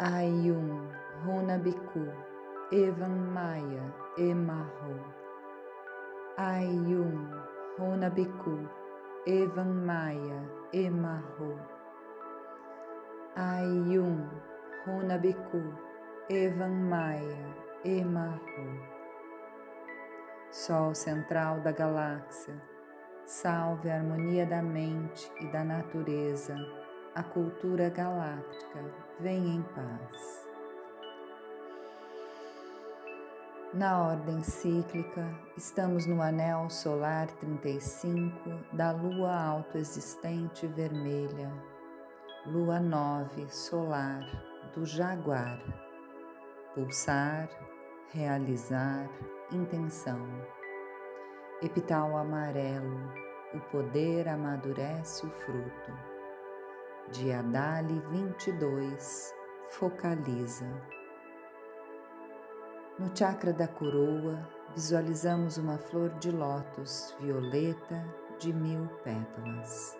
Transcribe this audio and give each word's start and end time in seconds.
Ayum, 0.00 0.88
Runabiku, 1.26 2.08
Evan 2.72 3.34
Maya, 3.34 3.84
Emarro. 4.16 4.96
Ayum, 6.38 7.28
Runabiku, 7.78 8.66
Evan 9.26 9.84
Maya, 9.84 10.40
Emarro. 10.72 11.52
Ayum, 13.36 14.24
Runabiku, 14.86 15.76
Evan 16.30 16.88
Maya, 16.88 17.52
Emarro. 17.84 18.80
Sol 20.50 20.94
central 20.94 21.60
da 21.60 21.72
galáxia, 21.72 22.54
salve 23.26 23.90
a 23.90 23.96
harmonia 23.96 24.46
da 24.46 24.62
mente 24.62 25.30
e 25.42 25.46
da 25.52 25.62
natureza 25.62 26.79
a 27.14 27.24
cultura 27.24 27.88
galáctica 27.88 28.84
vem 29.18 29.56
em 29.56 29.62
paz. 29.62 30.48
Na 33.74 34.00
ordem 34.00 34.42
cíclica, 34.42 35.28
estamos 35.56 36.06
no 36.06 36.22
anel 36.22 36.68
solar 36.70 37.28
35 37.38 38.32
da 38.72 38.92
lua 38.92 39.32
autoexistente 39.32 40.66
vermelha, 40.66 41.52
lua 42.46 42.80
9 42.80 43.48
solar 43.48 44.24
do 44.74 44.84
jaguar. 44.84 45.60
Pulsar, 46.74 47.48
realizar, 48.12 49.08
intenção. 49.52 50.26
Epital 51.60 52.16
amarelo, 52.16 53.12
o 53.52 53.60
poder 53.72 54.28
amadurece 54.28 55.26
o 55.26 55.30
fruto 55.30 56.09
de 57.10 57.32
Adali 57.32 58.00
22, 58.10 59.34
focaliza. 59.72 60.66
No 62.98 63.10
chakra 63.16 63.52
da 63.52 63.66
coroa, 63.66 64.48
visualizamos 64.74 65.58
uma 65.58 65.76
flor 65.78 66.10
de 66.20 66.30
lótus 66.30 67.16
violeta 67.20 68.06
de 68.38 68.52
mil 68.52 68.86
pétalas. 69.02 69.98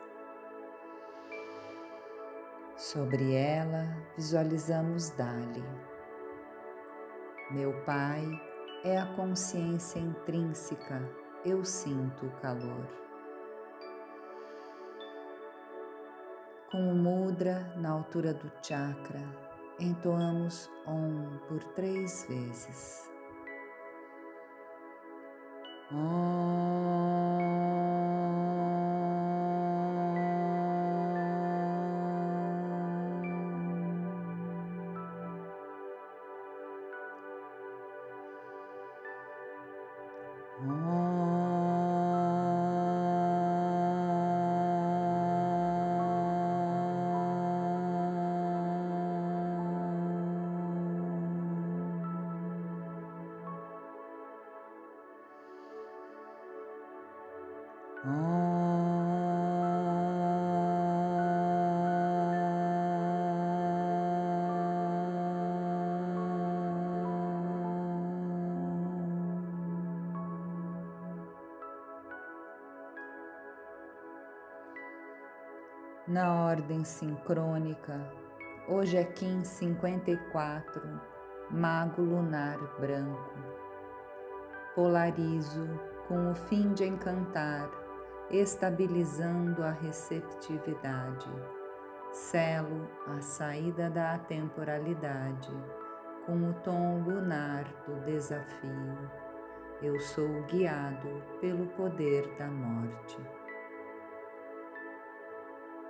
Sobre 2.76 3.34
ela, 3.34 3.96
visualizamos 4.16 5.10
Dali. 5.10 5.64
Meu 7.50 7.72
Pai 7.84 8.24
é 8.84 8.98
a 8.98 9.06
consciência 9.16 9.98
intrínseca, 9.98 11.02
eu 11.44 11.64
sinto 11.64 12.26
o 12.26 12.40
calor. 12.40 13.09
Com 16.70 16.92
o 16.92 16.94
mudra 16.94 17.66
na 17.76 17.90
altura 17.90 18.32
do 18.32 18.48
chakra, 18.62 19.20
entoamos 19.80 20.70
Om 20.86 21.40
por 21.48 21.64
três 21.74 22.24
vezes. 22.28 23.10
Om. 25.92 26.50
Na 76.10 76.44
ordem 76.46 76.82
sincrônica, 76.82 78.04
hoje 78.66 78.96
é 78.96 79.04
Kim 79.04 79.44
54, 79.44 81.00
Mago 81.48 82.02
Lunar 82.02 82.58
Branco. 82.80 83.32
Polarizo 84.74 85.68
com 86.08 86.32
o 86.32 86.34
fim 86.34 86.72
de 86.72 86.84
encantar 86.84 87.70
estabilizando 88.28 89.62
a 89.62 89.70
receptividade. 89.70 91.30
Selo 92.10 92.90
a 93.06 93.20
saída 93.20 93.88
da 93.88 94.14
atemporalidade 94.14 95.52
com 96.26 96.50
o 96.50 96.54
tom 96.54 97.04
lunar 97.04 97.62
do 97.86 98.04
desafio. 98.04 98.98
Eu 99.80 99.96
sou 100.00 100.42
guiado 100.48 101.22
pelo 101.40 101.68
poder 101.68 102.36
da 102.36 102.48
morte. 102.48 103.39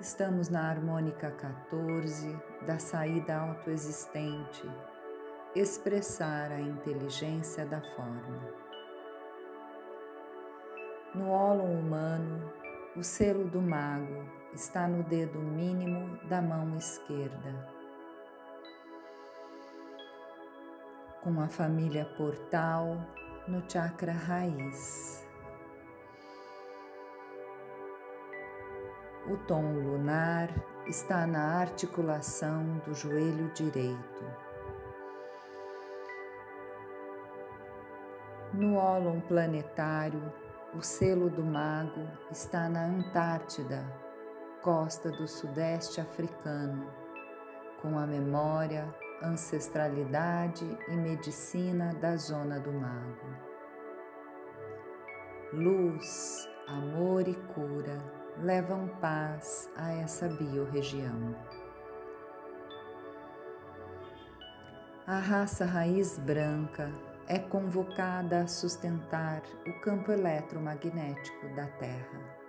Estamos 0.01 0.49
na 0.49 0.67
harmônica 0.67 1.31
14 1.31 2.35
da 2.67 2.79
saída 2.79 3.37
autoexistente, 3.37 4.67
expressar 5.55 6.51
a 6.51 6.59
inteligência 6.59 7.67
da 7.67 7.83
forma. 7.83 8.49
No 11.15 11.29
ólon 11.29 11.79
humano, 11.79 12.51
o 12.97 13.03
selo 13.03 13.45
do 13.45 13.61
mago 13.61 14.25
está 14.55 14.89
no 14.89 15.03
dedo 15.03 15.39
mínimo 15.39 16.17
da 16.31 16.41
mão 16.41 16.79
esquerda. 16.79 17.69
Com 21.23 21.39
a 21.43 21.49
família 21.49 22.07
portal 22.17 22.97
no 23.47 23.63
chakra 23.71 24.13
raiz. 24.13 25.30
O 29.31 29.37
tom 29.37 29.75
lunar 29.75 30.49
está 30.89 31.25
na 31.25 31.61
articulação 31.61 32.79
do 32.85 32.93
joelho 32.93 33.49
direito. 33.55 34.25
No 38.53 38.75
ólon 38.75 39.21
planetário, 39.21 40.21
o 40.75 40.83
selo 40.83 41.31
do 41.31 41.45
mago 41.45 42.09
está 42.29 42.69
na 42.69 42.87
Antártida, 42.87 43.85
costa 44.63 45.13
do 45.13 45.29
sudeste 45.29 46.01
africano, 46.01 46.93
com 47.81 47.97
a 48.01 48.09
memória, 48.09 48.93
ancestralidade 49.23 50.67
e 50.89 50.97
medicina 50.97 51.95
da 52.01 52.17
zona 52.17 52.59
do 52.59 52.73
mago. 52.73 53.29
Luz, 55.53 56.49
amor 56.67 57.29
e 57.29 57.35
cura 57.55 58.20
levam 58.39 58.89
paz 59.01 59.71
a 59.77 59.93
essa 59.93 60.29
biorregião. 60.29 61.35
A 65.07 65.19
raça 65.19 65.65
raiz 65.65 66.19
branca 66.19 66.93
é 67.27 67.39
convocada 67.39 68.43
a 68.43 68.47
sustentar 68.47 69.43
o 69.67 69.81
campo 69.81 70.13
eletromagnético 70.13 71.49
da 71.55 71.67
Terra. 71.67 72.41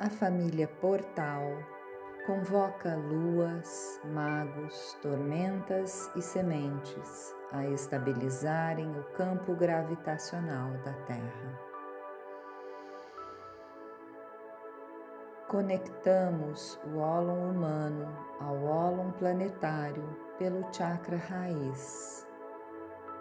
A 0.00 0.10
família 0.10 0.68
Portal 0.68 1.42
convoca 2.26 2.96
luas, 2.96 4.00
magos, 4.04 4.98
tormentas 5.00 6.10
e 6.16 6.22
sementes 6.22 7.34
a 7.54 7.64
estabilizarem 7.66 8.90
o 8.98 9.04
campo 9.16 9.54
gravitacional 9.54 10.72
da 10.84 10.92
Terra. 11.06 11.60
Conectamos 15.46 16.80
o 16.84 16.98
ólon 16.98 17.50
humano 17.50 18.08
ao 18.40 18.64
ólon 18.64 19.12
planetário 19.12 20.04
pelo 20.36 20.66
chakra 20.72 21.16
raiz, 21.16 22.26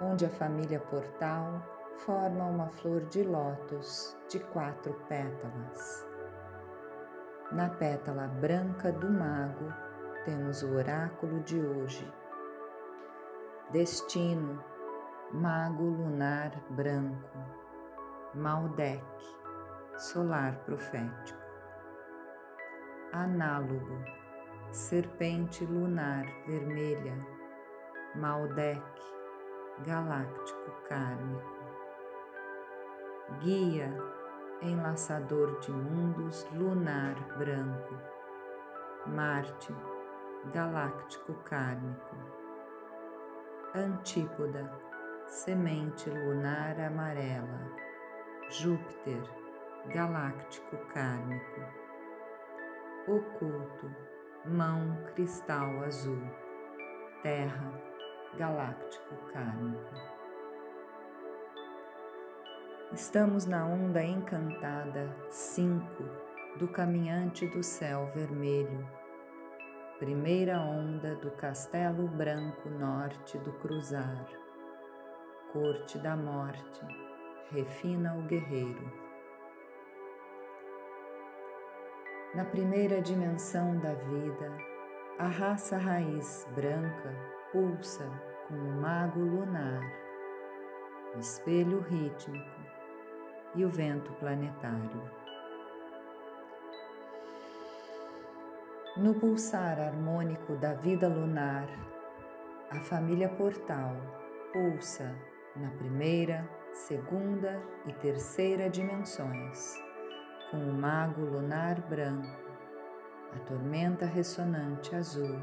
onde 0.01 0.25
a 0.25 0.30
família 0.30 0.80
portal 0.80 1.62
forma 1.97 2.44
uma 2.45 2.69
flor 2.69 3.06
de 3.06 3.21
lótus 3.21 4.18
de 4.27 4.39
quatro 4.39 4.94
pétalas. 5.07 6.07
Na 7.51 7.69
pétala 7.69 8.27
branca 8.27 8.91
do 8.91 9.12
mago 9.12 9.71
temos 10.25 10.63
o 10.63 10.74
oráculo 10.74 11.39
de 11.41 11.59
hoje. 11.59 12.12
Destino, 13.71 14.63
mago 15.31 15.83
lunar 15.83 16.51
branco, 16.69 17.39
Maldek, 18.36 19.04
solar 19.98 20.63
profético. 20.63 21.39
Análogo, 23.12 24.04
serpente 24.71 25.65
lunar 25.65 26.25
vermelha, 26.45 27.15
Maldek, 28.15 28.83
galáctico 29.83 30.71
kármico. 30.88 31.63
Guia, 33.39 33.92
enlaçador 34.62 35.59
de 35.62 35.71
mundos 35.71 36.45
lunar 36.54 37.16
branco, 37.39 37.98
Marte, 39.07 39.74
galáctico 40.54 41.33
kármico, 41.44 42.43
Antípoda, 43.75 44.71
semente 45.25 46.07
lunar 46.07 46.79
amarela, 46.79 47.71
Júpiter, 48.51 49.23
galáctico 49.87 50.77
kármico, 50.93 51.59
Oculto, 53.07 53.89
mão 54.45 55.03
cristal 55.15 55.83
azul, 55.85 56.21
Terra, 57.23 57.73
galáctico 58.37 59.15
kármico. 59.33 59.95
Estamos 62.91 63.47
na 63.47 63.65
onda 63.65 64.03
encantada 64.03 65.11
5 65.31 65.81
do 66.59 66.67
caminhante 66.67 67.47
do 67.47 67.63
céu 67.63 68.05
vermelho, 68.13 68.87
primeira 70.03 70.59
onda 70.59 71.15
do 71.15 71.31
castelo 71.31 72.09
branco 72.09 72.69
norte 72.69 73.38
do 73.38 73.53
cruzar, 73.53 74.27
corte 75.53 75.97
da 75.97 76.13
morte, 76.13 76.85
refina 77.50 78.13
o 78.17 78.23
guerreiro. 78.23 78.91
Na 82.35 82.44
primeira 82.44 83.01
dimensão 83.01 83.79
da 83.79 83.94
vida, 83.94 84.51
a 85.19 85.27
raça 85.27 85.77
raiz 85.77 86.45
branca 86.53 87.15
pulsa 87.53 88.06
com 88.49 88.56
o 88.56 88.81
mago 88.81 89.21
lunar, 89.21 89.89
o 91.15 91.19
espelho 91.19 91.79
rítmico 91.79 92.61
e 93.56 93.63
o 93.63 93.69
vento 93.69 94.11
planetário. 94.15 95.22
No 98.95 99.16
pulsar 99.16 99.80
harmônico 99.80 100.56
da 100.56 100.75
vida 100.75 101.07
lunar, 101.07 101.68
a 102.69 102.80
família 102.80 103.28
portal 103.28 103.95
pulsa 104.51 105.16
na 105.56 105.72
primeira, 105.72 106.48
segunda 106.72 107.60
e 107.88 107.94
terceira 107.94 108.69
dimensões, 108.69 109.81
com 110.52 110.57
o 110.57 110.73
mago 110.73 111.21
lunar 111.21 111.81
branco, 111.81 112.40
a 113.35 113.40
tormenta 113.40 114.06
ressonante 114.06 114.95
azul, 114.95 115.42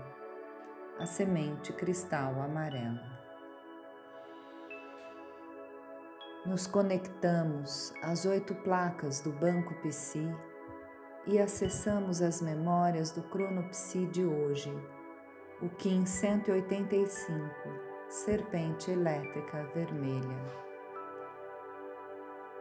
a 1.01 1.05
semente 1.05 1.73
cristal 1.73 2.41
amarela. 2.41 3.21
nos 6.47 6.67
conectamos 6.67 7.93
às 8.03 8.25
oito 8.25 8.55
placas 8.55 9.21
do 9.21 9.31
Banco 9.31 9.75
Psi 9.83 10.35
e 11.27 11.39
acessamos 11.39 12.23
as 12.23 12.41
memórias 12.41 13.11
do 13.11 13.23
Cronopsi 13.23 14.07
de 14.07 14.25
hoje, 14.25 14.73
o 15.61 15.69
Kim 15.69 16.07
185, 16.07 17.45
Serpente 18.09 18.91
Elétrica 18.91 19.69
Vermelha. 19.75 20.71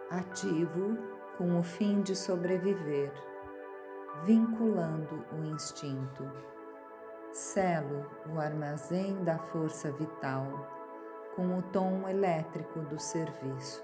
Ativo 0.10 0.98
com 1.38 1.58
o 1.58 1.64
fim 1.64 2.02
de 2.02 2.16
sobreviver, 2.16 3.14
vinculando 4.24 5.26
o 5.32 5.46
instinto. 5.46 6.30
Selo 7.32 8.06
o 8.34 8.40
armazém 8.40 9.24
da 9.24 9.38
força 9.38 9.92
vital 9.92 10.80
com 11.36 11.58
o 11.58 11.62
tom 11.62 12.08
elétrico 12.10 12.82
do 12.82 13.00
serviço. 13.00 13.84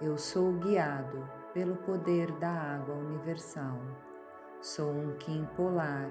Eu 0.00 0.16
sou 0.16 0.52
guiado 0.52 1.28
pelo 1.52 1.74
poder 1.74 2.30
da 2.38 2.48
água 2.48 2.94
universal. 2.94 3.80
Sou 4.62 4.92
um 4.92 5.16
Kim 5.16 5.44
polar. 5.56 6.08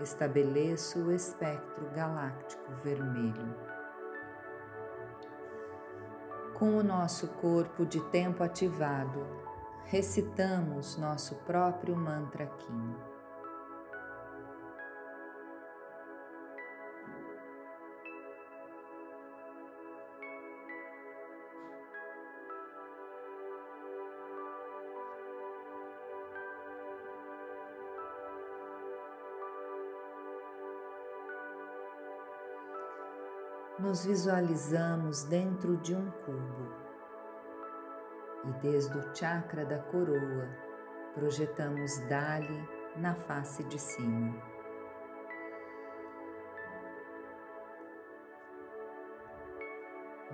Estabeleço 0.00 0.98
o 0.98 1.12
espectro 1.12 1.88
galáctico 1.94 2.72
vermelho. 2.82 3.54
Com 6.54 6.76
o 6.76 6.82
nosso 6.82 7.28
corpo 7.28 7.86
de 7.86 8.00
tempo 8.10 8.42
ativado, 8.42 9.24
recitamos 9.84 10.96
nosso 10.96 11.36
próprio 11.44 11.94
mantra 11.94 12.46
Kim. 12.46 13.11
Nos 33.92 34.06
visualizamos 34.06 35.24
dentro 35.24 35.76
de 35.76 35.94
um 35.94 36.10
cubo. 36.24 36.72
E 38.46 38.52
desde 38.62 38.96
o 38.96 39.12
chakra 39.12 39.66
da 39.66 39.80
coroa, 39.80 40.48
projetamos 41.14 41.98
Dali 42.08 42.66
na 42.96 43.14
face 43.14 43.62
de 43.64 43.78
cima. 43.78 44.34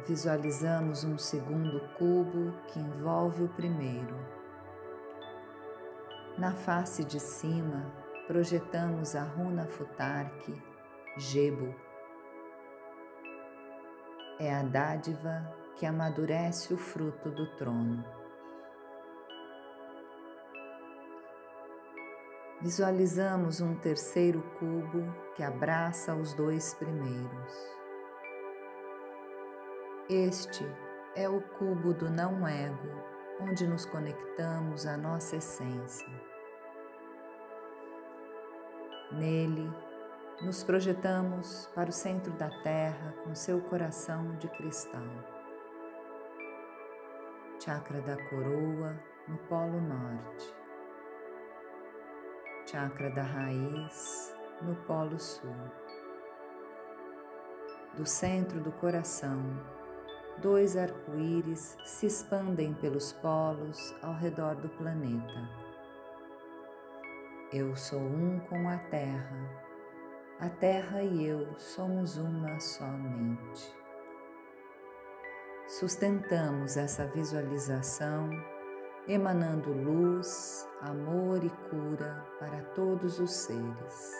Visualizamos 0.06 1.02
um 1.02 1.18
segundo 1.18 1.80
cubo 1.98 2.52
que 2.68 2.78
envolve 2.78 3.42
o 3.42 3.48
primeiro. 3.48 4.14
Na 6.38 6.54
face 6.54 7.04
de 7.04 7.18
cima, 7.18 7.92
projetamos 8.28 9.16
a 9.16 9.24
runa 9.24 9.66
Futark, 9.66 10.46
Gebo. 11.16 11.87
É 14.40 14.54
a 14.54 14.62
dádiva 14.62 15.52
que 15.74 15.84
amadurece 15.84 16.72
o 16.72 16.76
fruto 16.76 17.28
do 17.28 17.46
trono. 17.56 18.04
Visualizamos 22.60 23.60
um 23.60 23.74
terceiro 23.76 24.42
cubo 24.58 25.12
que 25.34 25.42
abraça 25.42 26.14
os 26.14 26.34
dois 26.34 26.74
primeiros. 26.74 27.78
Este 30.08 30.64
é 31.16 31.28
o 31.28 31.40
cubo 31.40 31.92
do 31.92 32.08
não-ego, 32.08 32.88
onde 33.40 33.66
nos 33.66 33.84
conectamos 33.86 34.86
à 34.86 34.96
nossa 34.96 35.36
essência. 35.36 36.08
Nele, 39.12 39.68
nos 40.40 40.62
projetamos 40.62 41.68
para 41.74 41.90
o 41.90 41.92
centro 41.92 42.32
da 42.34 42.48
Terra 42.62 43.12
com 43.24 43.34
seu 43.34 43.60
coração 43.60 44.36
de 44.36 44.48
cristal. 44.48 45.02
Chakra 47.58 48.00
da 48.02 48.16
coroa 48.28 48.98
no 49.26 49.36
Polo 49.48 49.80
Norte. 49.80 50.54
Chakra 52.66 53.10
da 53.10 53.22
raiz 53.22 54.36
no 54.62 54.76
Polo 54.86 55.18
Sul. 55.18 55.56
Do 57.94 58.06
centro 58.06 58.60
do 58.60 58.70
coração 58.70 59.42
dois 60.40 60.76
arco-íris 60.76 61.76
se 61.84 62.06
expandem 62.06 62.72
pelos 62.74 63.12
polos 63.12 63.92
ao 64.00 64.14
redor 64.14 64.54
do 64.54 64.68
planeta. 64.68 65.48
Eu 67.52 67.74
sou 67.74 67.98
um 67.98 68.38
com 68.40 68.68
a 68.68 68.76
Terra, 68.76 69.67
a 70.40 70.48
Terra 70.48 71.02
e 71.02 71.26
eu 71.26 71.58
somos 71.58 72.16
uma 72.16 72.60
só 72.60 72.86
mente. 72.86 73.76
Sustentamos 75.66 76.76
essa 76.76 77.06
visualização 77.06 78.30
emanando 79.08 79.72
luz, 79.72 80.68
amor 80.80 81.42
e 81.42 81.50
cura 81.68 82.24
para 82.38 82.62
todos 82.74 83.18
os 83.18 83.32
seres. 83.32 84.12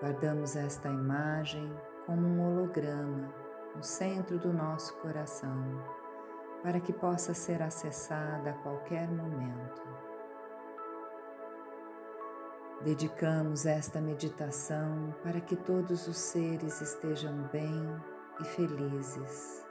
Guardamos 0.00 0.54
esta 0.54 0.88
imagem 0.88 1.74
como 2.04 2.26
um 2.26 2.46
holograma 2.46 3.32
no 3.74 3.82
centro 3.82 4.38
do 4.38 4.52
nosso 4.52 4.94
coração, 4.98 5.82
para 6.62 6.78
que 6.78 6.92
possa 6.92 7.32
ser 7.32 7.62
acessada 7.62 8.50
a 8.50 8.54
qualquer 8.54 9.08
momento. 9.08 10.03
Dedicamos 12.84 13.64
esta 13.64 13.98
meditação 13.98 15.14
para 15.22 15.40
que 15.40 15.56
todos 15.56 16.06
os 16.06 16.18
seres 16.18 16.82
estejam 16.82 17.48
bem 17.50 17.82
e 18.38 18.44
felizes. 18.44 19.64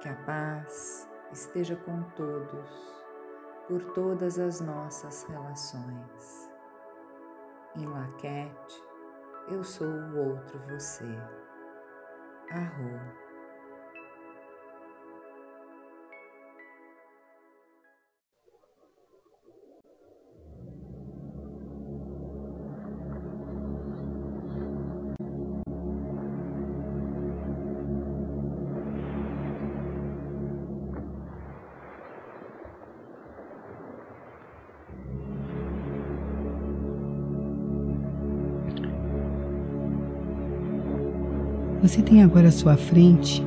Que 0.00 0.08
a 0.08 0.14
paz 0.14 1.08
esteja 1.32 1.74
com 1.74 2.04
todos, 2.10 2.70
por 3.66 3.82
todas 3.94 4.38
as 4.38 4.60
nossas 4.60 5.24
relações. 5.24 6.48
Em 7.74 7.84
Laquete, 7.84 8.84
eu 9.48 9.64
sou 9.64 9.88
o 9.88 10.34
outro 10.34 10.60
você. 10.68 11.04
Arro. 12.48 13.21
Você 41.92 42.00
tem 42.00 42.22
agora 42.22 42.48
à 42.48 42.50
sua 42.50 42.74
frente 42.74 43.44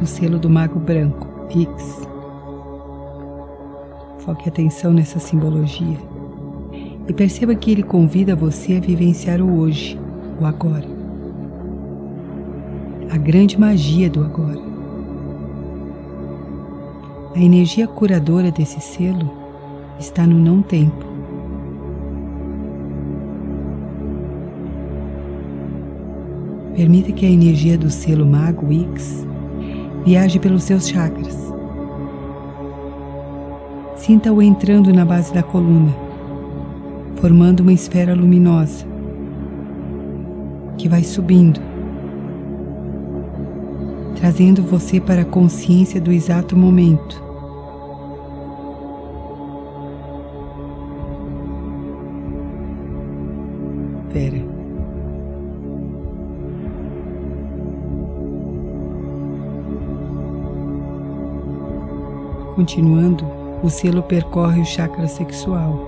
o 0.00 0.06
selo 0.06 0.38
do 0.38 0.48
Mago 0.48 0.78
Branco, 0.78 1.26
X. 1.50 2.08
Foque 4.20 4.48
atenção 4.48 4.92
nessa 4.92 5.18
simbologia 5.18 5.98
e 7.08 7.12
perceba 7.12 7.56
que 7.56 7.72
ele 7.72 7.82
convida 7.82 8.36
você 8.36 8.76
a 8.76 8.80
vivenciar 8.80 9.40
o 9.42 9.58
hoje, 9.58 9.98
o 10.40 10.46
agora. 10.46 10.86
A 13.10 13.16
grande 13.16 13.58
magia 13.58 14.08
do 14.08 14.22
agora. 14.22 14.62
A 17.34 17.40
energia 17.40 17.88
curadora 17.88 18.52
desse 18.52 18.80
selo 18.80 19.32
está 19.98 20.24
no 20.24 20.38
não 20.38 20.62
tempo. 20.62 21.07
Permita 26.78 27.10
que 27.10 27.26
a 27.26 27.28
energia 27.28 27.76
do 27.76 27.90
selo 27.90 28.24
Mago 28.24 28.72
X 28.72 29.26
viaje 30.06 30.38
pelos 30.38 30.62
seus 30.62 30.86
chakras. 30.86 31.36
Sinta-o 33.96 34.40
entrando 34.40 34.92
na 34.92 35.04
base 35.04 35.34
da 35.34 35.42
coluna, 35.42 35.92
formando 37.16 37.60
uma 37.64 37.72
esfera 37.72 38.14
luminosa 38.14 38.86
que 40.76 40.88
vai 40.88 41.02
subindo, 41.02 41.60
trazendo 44.14 44.62
você 44.62 45.00
para 45.00 45.22
a 45.22 45.24
consciência 45.24 46.00
do 46.00 46.12
exato 46.12 46.56
momento. 46.56 47.27
Continuando, 62.58 63.24
o 63.62 63.70
selo 63.70 64.02
percorre 64.02 64.60
o 64.60 64.64
chakra 64.64 65.06
sexual, 65.06 65.78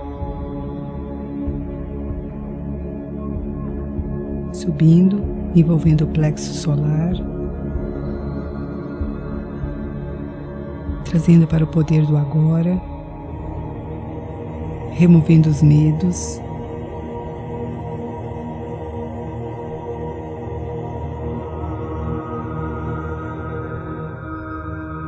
subindo, 4.53 5.21
envolvendo 5.53 6.05
o 6.05 6.07
plexo 6.07 6.53
solar, 6.53 7.11
trazendo 11.03 11.45
para 11.45 11.65
o 11.65 11.67
poder 11.67 12.05
do 12.05 12.15
agora, 12.15 12.81
removendo 14.91 15.49
os 15.49 15.61
medos. 15.61 16.41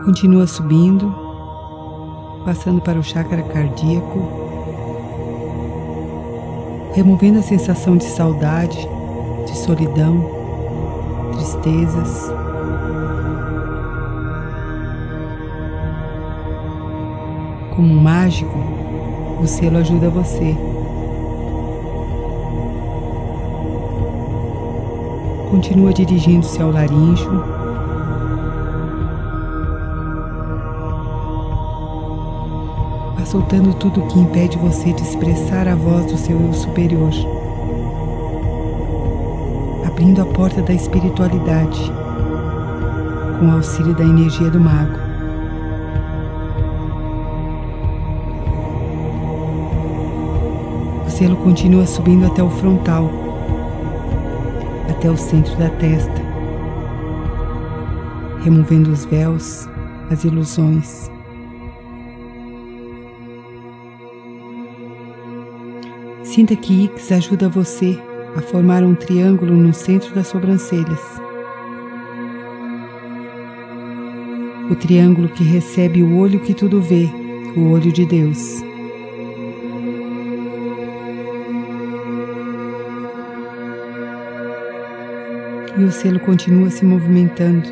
Continua 0.03 0.46
subindo, 0.46 1.23
passando 2.44 2.82
para 2.82 3.00
o 3.00 3.04
chakra 3.04 3.42
cardíaco, 3.42 4.20
removendo 6.94 7.40
a 7.40 7.42
sensação 7.42 7.96
de 7.96 8.04
saudade, 8.04 8.88
de 9.46 9.58
solidão, 9.58 10.30
tristezas. 11.34 12.32
Como 17.76 17.94
um 17.94 18.00
mágico, 18.02 18.58
o 19.42 19.48
selo 19.48 19.78
ajuda 19.78 20.10
você. 20.10 20.56
Continua 25.50 25.94
dirigindo-se 25.94 26.62
ao 26.62 26.72
laríngeo 26.72 27.52
soltando 33.34 33.74
tudo 33.74 34.06
que 34.06 34.20
impede 34.20 34.60
você 34.60 34.94
de 34.94 35.02
expressar 35.02 35.68
a 35.68 35.75
voz 35.75 36.06
do 36.06 36.16
seu 36.16 36.40
eu 36.40 36.54
superior, 36.54 37.10
abrindo 39.88 40.22
a 40.22 40.25
porta 40.25 40.62
da 40.62 40.72
espiritualidade 40.72 41.92
com 43.40 43.48
o 43.48 43.52
auxílio 43.54 43.96
da 43.96 44.04
energia 44.04 44.52
do 44.52 44.60
mago. 44.60 45.00
O 51.08 51.10
selo 51.10 51.36
continua 51.38 51.88
subindo 51.88 52.28
até 52.28 52.44
o 52.44 52.52
frontal, 52.52 53.10
até 54.92 55.10
o 55.10 55.18
centro 55.18 55.56
da 55.56 55.70
testa, 55.70 56.22
removendo 58.44 58.92
os 58.92 59.06
véus, 59.06 59.68
as 60.12 60.24
ilusões 60.24 61.12
Sinta 66.34 66.56
que 66.56 66.86
Ix 66.86 67.12
ajuda 67.12 67.48
você 67.48 67.96
a 68.36 68.42
formar 68.42 68.82
um 68.82 68.96
triângulo 68.96 69.56
no 69.56 69.72
centro 69.72 70.16
das 70.16 70.25
sobrancelhas. 70.25 71.00
O 74.68 74.74
triângulo 74.74 75.30
que 75.30 75.44
recebe 75.44 76.02
o 76.02 76.18
olho 76.18 76.40
que 76.40 76.56
tudo 76.56 76.82
vê, 76.82 77.08
o 77.56 77.70
olho 77.70 77.92
de 77.92 78.04
Deus. 78.04 78.63
E 85.78 85.84
o 85.84 85.92
selo 85.92 86.20
continua 86.20 86.72
se 86.72 86.84
movimentando 86.84 87.70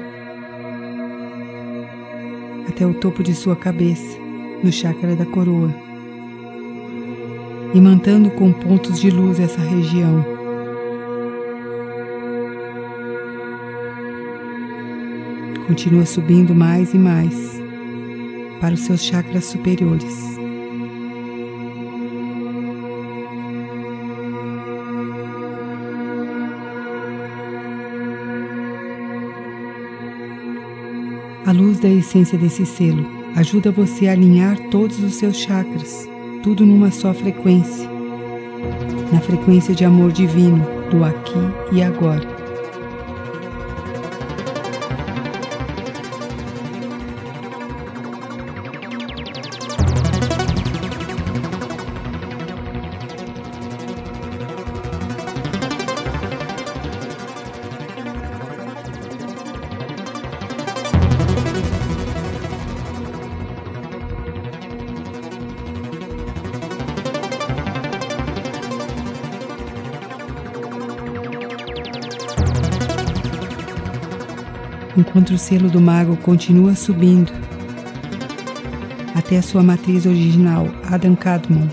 até 2.70 2.86
o 2.86 2.94
topo 2.94 3.24
de 3.24 3.34
sua 3.34 3.56
cabeça, 3.56 4.20
no 4.63 4.72
chakra 4.72 5.15
da 5.15 5.25
coroa, 5.25 5.74
imantando 7.74 8.30
com 8.32 8.51
pontos 8.51 9.00
de 9.00 9.10
luz 9.10 9.40
essa 9.40 9.62
região. 9.62 10.42
continua 15.72 16.06
subindo 16.06 16.54
mais 16.54 16.94
e 16.94 16.98
mais 16.98 17.34
para 18.60 18.74
os 18.74 18.82
seus 18.82 19.01
chakras 19.01 19.46
superiores. 19.46 20.20
A 31.46 31.54
luz 31.54 31.80
da 31.80 31.88
essência 31.88 32.38
desse 32.38 32.66
selo 32.66 33.06
ajuda 33.38 33.72
você 33.72 34.10
a 34.10 34.12
alinhar 34.12 34.60
todos 34.70 35.01
os 35.01 35.16
seus 35.16 35.38
chakras, 35.38 36.06
tudo 36.43 36.65
numa 36.65 36.89
só 36.91 37.13
frequência, 37.13 37.88
na 39.12 39.19
frequência 39.21 39.75
de 39.75 39.86
amor 39.86 40.12
divino 40.12 40.65
do 40.89 41.03
aqui 41.03 41.39
e 41.71 41.83
agora. 41.83 42.40
Enquanto 75.12 75.32
o 75.32 75.38
selo 75.38 75.70
do 75.70 75.82
mago 75.82 76.15
continua 76.15 76.74
subindo 76.74 77.34
até 79.13 79.39
a 79.39 79.41
sua 79.41 79.62
matriz 79.62 80.06
original, 80.06 80.65
Adam 80.89 81.18
Kadmon. 81.18 81.68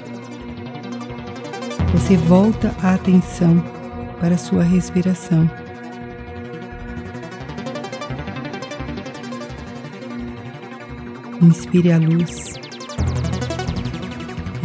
Você 1.93 2.17
volta 2.17 2.75
a 2.83 2.95
atenção 2.95 3.62
para 4.19 4.35
a 4.35 4.39
sua 4.39 4.65
respiração. 4.65 5.49
Inspire 11.41 11.93
a 11.93 11.99
luz, 11.99 12.55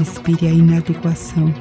expire 0.02 0.48
a 0.48 0.52
inadequação. 0.52 1.54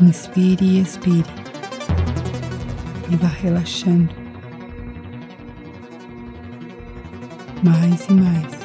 Inspire 0.00 0.64
e 0.64 0.80
expire. 0.80 1.24
E 3.10 3.16
vá 3.16 3.28
relaxando. 3.28 4.12
Mais 7.62 8.08
e 8.08 8.12
mais. 8.12 8.58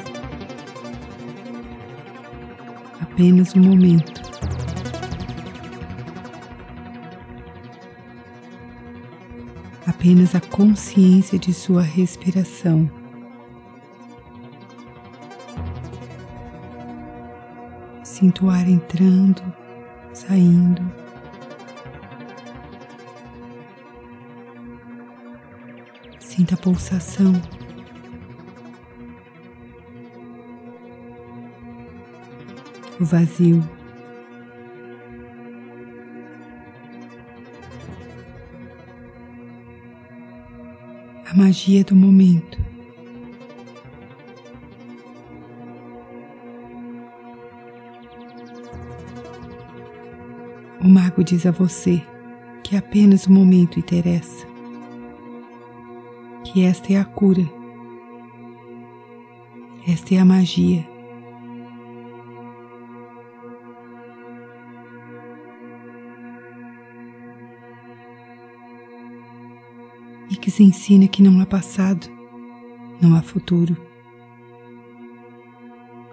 Apenas 3.00 3.54
um 3.54 3.60
momento. 3.60 4.20
Apenas 9.86 10.34
a 10.34 10.40
consciência 10.40 11.38
de 11.38 11.54
sua 11.54 11.82
respiração. 11.82 12.90
Sinto 18.02 18.46
o 18.46 18.50
ar 18.50 18.68
entrando, 18.68 19.42
saindo. 20.12 20.99
Sinta 26.40 26.54
a 26.54 26.56
pulsação. 26.56 27.34
O 32.98 33.04
vazio. 33.04 33.62
A 41.26 41.34
magia 41.36 41.84
do 41.84 41.94
momento. 41.94 42.58
O 50.80 50.88
mago 50.88 51.22
diz 51.22 51.44
a 51.44 51.50
você 51.50 52.02
que 52.64 52.78
apenas 52.78 53.26
o 53.26 53.30
momento 53.30 53.78
interessa 53.78 54.49
que 56.52 56.64
esta 56.64 56.92
é 56.92 56.96
a 56.96 57.04
cura, 57.04 57.48
esta 59.86 60.16
é 60.16 60.18
a 60.18 60.24
magia. 60.24 60.84
E 70.28 70.34
que 70.34 70.50
se 70.50 70.64
ensina 70.64 71.06
que 71.06 71.22
não 71.22 71.40
há 71.40 71.46
passado, 71.46 72.08
não 73.00 73.16
há 73.16 73.22
futuro, 73.22 73.76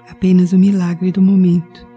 apenas 0.07 0.53
o 0.53 0.59
milagre 0.59 1.11
do 1.11 1.21
momento. 1.21 1.87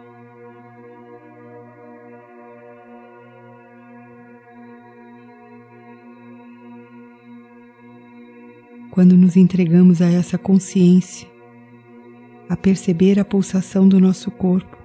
Quando 8.90 9.16
nos 9.16 9.36
entregamos 9.36 10.02
a 10.02 10.06
essa 10.06 10.36
consciência, 10.36 11.28
a 12.48 12.56
perceber 12.56 13.18
a 13.18 13.24
pulsação 13.24 13.88
do 13.88 14.00
nosso 14.00 14.30
corpo, 14.30 14.76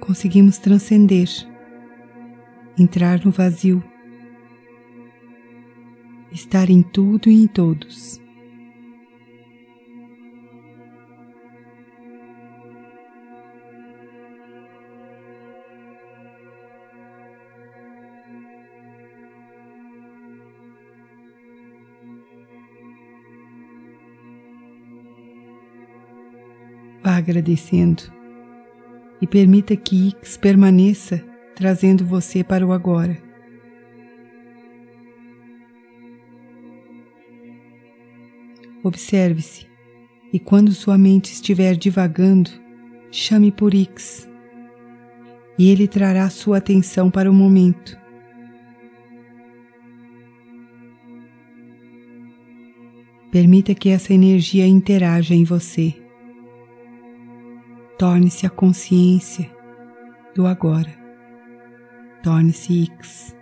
conseguimos 0.00 0.58
transcender, 0.58 1.28
entrar 2.76 3.24
no 3.24 3.30
vazio, 3.30 3.82
estar 6.32 6.68
em 6.68 6.82
tudo 6.82 7.30
e 7.30 7.42
em 7.42 7.46
todos. 7.46 8.20
Agradecendo 27.20 28.02
e 29.20 29.26
permita 29.26 29.76
que 29.76 30.08
Ix 30.08 30.36
permaneça 30.36 31.22
trazendo 31.54 32.04
você 32.04 32.42
para 32.42 32.66
o 32.66 32.72
agora. 32.72 33.16
Observe-se 38.82 39.66
e 40.32 40.38
quando 40.38 40.72
sua 40.72 40.96
mente 40.96 41.32
estiver 41.32 41.76
divagando, 41.76 42.50
chame 43.10 43.52
por 43.52 43.74
Ix 43.74 44.28
e 45.58 45.68
ele 45.68 45.86
trará 45.86 46.30
sua 46.30 46.56
atenção 46.56 47.10
para 47.10 47.30
o 47.30 47.34
momento. 47.34 48.00
Permita 53.30 53.74
que 53.74 53.90
essa 53.90 54.14
energia 54.14 54.66
interaja 54.66 55.34
em 55.34 55.44
você. 55.44 55.99
Torne-se 58.00 58.46
a 58.46 58.48
consciência 58.48 59.46
do 60.34 60.46
agora. 60.46 60.88
Torne-se 62.22 62.84
X. 62.98 63.36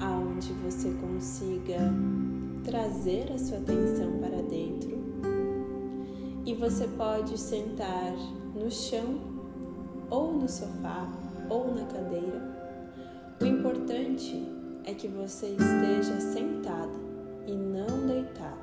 aonde 0.00 0.52
você 0.54 0.90
consiga 1.00 1.78
trazer 2.64 3.30
a 3.32 3.38
sua 3.38 3.58
atenção 3.58 4.18
para 4.18 4.42
dentro 4.42 4.94
e 6.46 6.54
você 6.54 6.86
pode 6.88 7.38
sentar 7.38 8.12
no 8.54 8.70
chão 8.70 9.18
ou 10.10 10.32
no 10.32 10.48
sofá 10.48 11.08
ou 11.48 11.74
na 11.74 11.84
cadeira. 11.86 12.54
O 13.40 13.44
importante 13.44 14.46
é 14.84 14.92
que 14.92 15.08
você 15.08 15.46
esteja 15.46 16.20
sentada 16.20 16.92
e 17.46 17.52
não 17.52 18.06
deitada. 18.06 18.54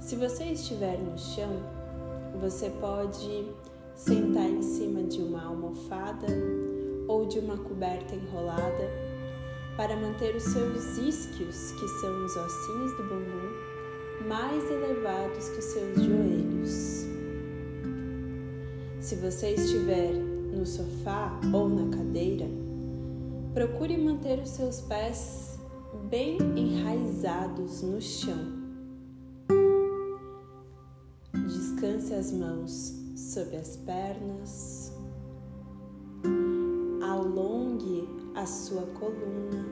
Se 0.00 0.16
você 0.16 0.44
estiver 0.44 0.98
no 0.98 1.18
chão, 1.18 1.62
você 2.40 2.70
pode 2.70 3.46
sentar 3.94 4.48
em 4.48 4.62
cima 4.62 5.02
de 5.02 5.20
uma 5.20 5.44
almofada 5.44 6.26
ou 7.06 7.26
de 7.26 7.38
uma 7.38 7.58
coberta 7.58 8.14
enrolada 8.14 8.90
para 9.76 9.96
manter 9.96 10.36
os 10.36 10.42
seus 10.42 10.98
isquios, 10.98 11.72
que 11.72 11.88
são 12.00 12.24
os 12.24 12.36
ossinhos 12.36 12.96
do 12.96 13.04
bumbum, 13.04 14.28
mais 14.28 14.70
elevados 14.70 15.48
que 15.48 15.58
os 15.58 15.64
seus 15.64 16.02
joelhos. 16.02 17.06
Se 19.00 19.16
você 19.16 19.50
estiver 19.50 20.12
no 20.12 20.64
sofá 20.64 21.40
ou 21.52 21.68
na 21.68 21.96
cadeira, 21.96 22.46
procure 23.54 23.96
manter 23.96 24.38
os 24.40 24.50
seus 24.50 24.80
pés 24.82 25.58
bem 26.08 26.38
enraizados 26.56 27.82
no 27.82 28.00
chão. 28.00 28.62
Descanse 31.46 32.14
as 32.14 32.30
mãos 32.32 32.94
sob 33.16 33.56
as 33.56 33.76
pernas 33.76 34.81
alongue 37.12 38.08
a 38.34 38.46
sua 38.46 38.82
coluna, 38.98 39.66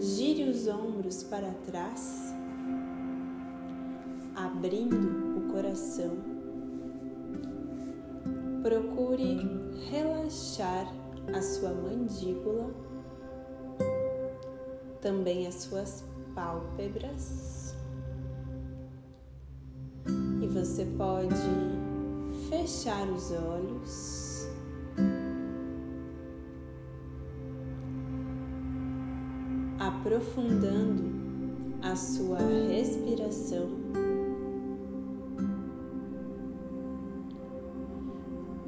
gire 0.00 0.48
os 0.48 0.66
ombros 0.66 1.22
para 1.24 1.50
trás, 1.66 2.32
abrindo 4.34 5.38
o 5.38 5.52
coração. 5.52 6.16
Procure 8.62 9.40
relaxar 9.90 10.86
a 11.34 11.42
sua 11.42 11.74
mandíbula, 11.74 12.70
também 15.02 15.46
as 15.46 15.56
suas 15.56 16.04
pálpebras. 16.34 17.74
E 20.42 20.46
você 20.46 20.86
pode 20.96 21.34
fechar 22.48 23.06
os 23.08 23.30
olhos 23.32 24.31
aprofundando 29.86 31.02
a 31.82 31.96
sua 31.96 32.38
respiração. 32.68 33.68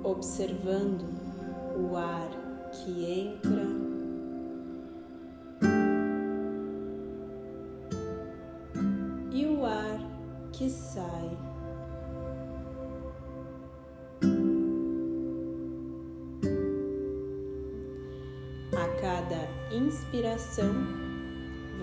Observando 0.02 1.04
o 1.76 1.96
ar 1.96 2.30
que 2.72 3.04
entra 3.04 3.64
e 9.32 9.46
o 9.46 9.64
ar 9.64 10.00
que 10.52 10.68
sai. 10.68 11.30
A 18.72 19.00
cada 19.00 19.48
inspiração, 19.74 21.03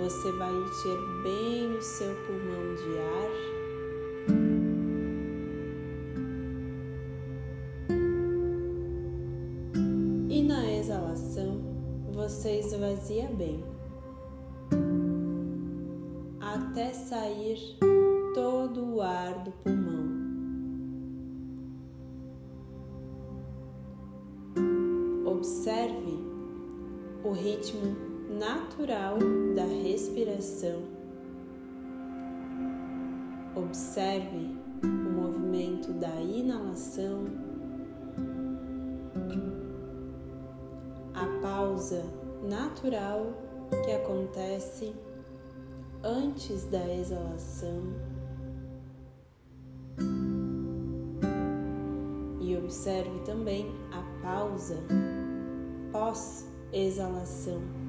você 0.02 0.32
vai 0.32 0.52
encher 0.52 0.98
bem 1.22 1.78
o 1.78 1.82
seu 1.82 2.16
pulmão 2.26 2.74
de 2.76 2.98
ar. 2.98 3.32
E 10.28 10.42
na 10.42 10.72
exalação, 10.74 11.62
você 12.12 12.62
esvazia 12.62 13.28
bem, 13.28 13.64
até 16.40 16.94
sair 16.94 17.78
todo 18.34 18.96
o 18.96 19.02
ar 19.02 19.44
do 19.44 19.52
pulmão. 19.52 20.02
Observe 25.28 26.18
o 27.24 27.32
ritmo 27.34 28.11
natural 28.42 29.20
da 29.56 29.66
respiração. 29.66 30.82
Observe 33.56 34.58
o 34.84 34.88
movimento 34.88 35.94
da 35.94 36.20
inalação, 36.20 37.26
a 41.14 41.40
pausa 41.40 42.04
natural 42.42 43.32
que 43.86 43.92
acontece 43.92 44.92
antes 46.04 46.66
da 46.66 46.92
exalação. 46.96 47.94
E 52.40 52.58
observe 52.58 53.20
também 53.20 53.68
a 53.92 54.24
pausa 54.24 54.78
pós-exalação. 55.92 57.81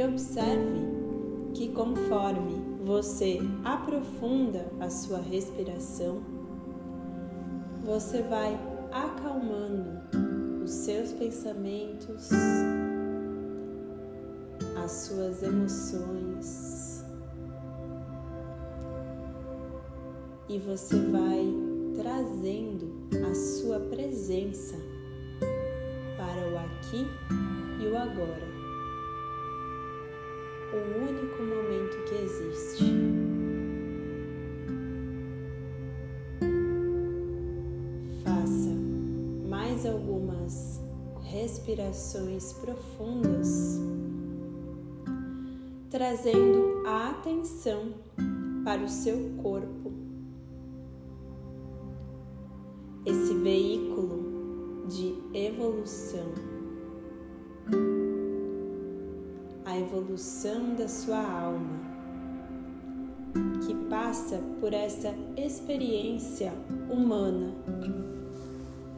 E 0.00 0.02
observe 0.02 0.80
que 1.52 1.68
conforme 1.68 2.54
você 2.82 3.38
aprofunda 3.62 4.66
a 4.80 4.88
sua 4.88 5.18
respiração, 5.18 6.22
você 7.84 8.22
vai 8.22 8.58
acalmando 8.90 10.00
os 10.64 10.70
seus 10.70 11.12
pensamentos, 11.12 12.30
as 14.82 14.90
suas 14.90 15.42
emoções 15.42 17.04
e 20.48 20.58
você 20.58 20.96
vai 20.96 21.44
trazendo 21.94 23.06
a 23.30 23.34
sua 23.34 23.80
presença 23.80 24.76
para 26.16 26.50
o 26.50 26.58
aqui 26.58 27.06
e 27.82 27.86
o 27.86 27.98
agora 27.98 28.49
o 30.72 31.02
único 31.02 31.42
momento 31.42 32.04
que 32.04 32.14
existe. 32.14 32.84
Faça 38.22 38.70
mais 39.48 39.84
algumas 39.84 40.80
respirações 41.22 42.52
profundas, 42.54 43.80
trazendo 45.90 46.82
a 46.86 47.10
atenção 47.10 47.94
para 48.64 48.82
o 48.82 48.88
seu 48.88 49.18
corpo. 49.42 49.92
Esse 53.04 53.34
veículo 53.34 54.86
de 54.86 55.14
evolução 55.32 56.49
evolução 59.80 60.74
da 60.74 60.86
sua 60.86 61.18
alma, 61.18 61.80
que 63.66 63.74
passa 63.88 64.38
por 64.60 64.72
essa 64.72 65.14
experiência 65.36 66.52
humana, 66.90 67.52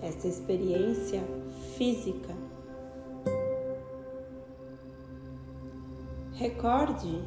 essa 0.03 0.29
experiência 0.29 1.23
física. 1.77 2.35
Recorde 6.33 7.23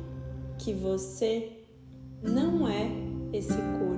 que 0.59 0.73
você 0.73 1.65
não 2.21 2.67
é 2.67 2.89
esse 3.31 3.53
corpo. 3.53 3.94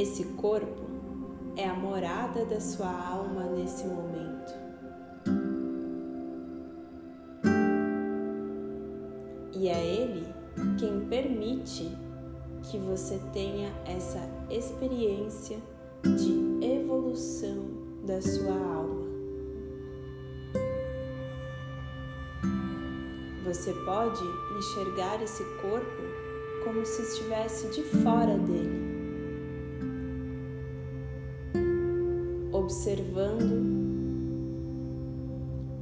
Esse 0.00 0.24
corpo 0.24 0.86
é 1.58 1.68
a 1.68 1.74
morada 1.74 2.46
da 2.46 2.58
sua 2.58 2.88
alma 2.88 3.44
nesse 3.50 3.86
momento. 3.86 4.54
E 9.52 9.68
é 9.68 9.84
Ele 9.84 10.26
quem 10.78 11.00
permite 11.00 11.94
que 12.62 12.78
você 12.78 13.20
tenha 13.34 13.70
essa 13.84 14.26
experiência 14.48 15.58
de 16.02 16.64
evolução 16.64 17.66
da 18.06 18.22
sua 18.22 18.54
alma. 18.54 19.06
Você 23.44 23.74
pode 23.84 24.24
enxergar 24.58 25.22
esse 25.22 25.44
corpo 25.60 26.02
como 26.64 26.86
se 26.86 27.02
estivesse 27.02 27.68
de 27.68 27.82
fora 27.82 28.38
dele, 28.38 28.79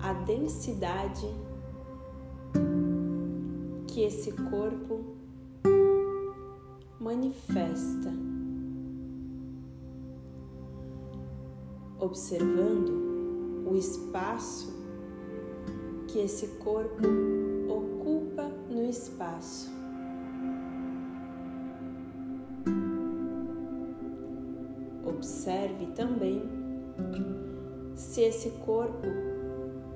a 0.08 0.14
densidade 0.14 1.28
que 3.86 4.04
esse 4.04 4.32
corpo 4.32 5.04
manifesta, 6.98 8.10
observando 12.00 13.66
o 13.70 13.76
espaço 13.76 14.74
que 16.06 16.20
esse 16.20 16.46
corpo 16.56 17.06
ocupa 17.68 18.50
no 18.70 18.88
espaço. 18.88 19.70
Observe 25.04 25.84
também 25.88 26.42
se 27.94 28.22
esse 28.22 28.48
corpo 28.64 29.06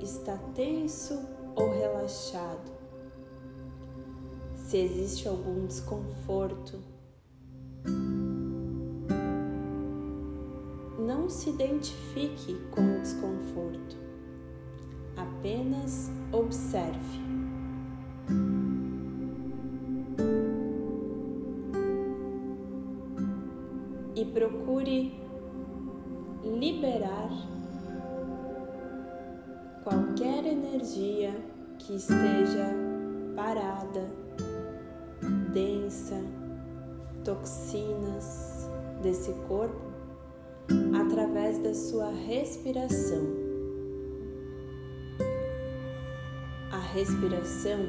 está 0.04 0.36
tenso 0.54 1.20
ou 1.54 1.70
relaxado, 1.70 2.72
se 4.56 4.76
existe 4.78 5.28
algum 5.28 5.66
desconforto. 5.66 6.80
Não 10.98 11.28
se 11.28 11.50
identifique 11.50 12.54
com 12.70 12.80
o 12.80 13.00
desconforto, 13.00 13.96
apenas 15.16 16.10
observe. 16.32 17.20
E 24.14 24.24
procure 24.26 25.20
liberar 26.44 27.30
energia 30.72 31.34
que 31.78 31.96
esteja 31.96 32.66
parada, 33.36 34.10
densa, 35.52 36.18
toxinas 37.22 38.70
desse 39.02 39.32
corpo 39.46 39.92
através 40.98 41.58
da 41.58 41.74
sua 41.74 42.10
respiração. 42.10 43.22
A 46.70 46.78
respiração 46.78 47.80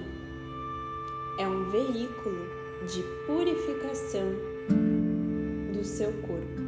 é 1.40 1.48
um 1.48 1.70
veículo 1.70 2.48
de 2.86 3.02
purificação 3.26 4.28
do 5.72 5.84
seu 5.86 6.12
corpo. 6.24 6.63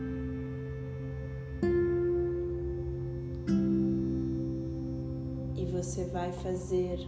Você 5.95 6.03
vai 6.03 6.29
fazer 6.29 6.99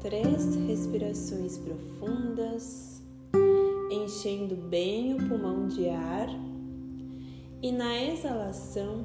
três 0.00 0.54
respirações 0.54 1.58
profundas, 1.58 3.02
enchendo 3.90 4.54
bem 4.54 5.14
o 5.14 5.28
pulmão 5.28 5.66
de 5.66 5.88
ar 5.88 6.28
e 7.60 7.72
na 7.72 8.00
exalação 8.00 9.04